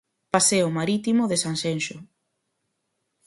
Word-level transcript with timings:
Paseo 0.33 0.67
marítimo 0.77 1.23
de 1.31 1.37
Sanxenxo. 1.43 1.95